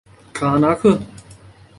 [0.33, 0.99] 卡那刻。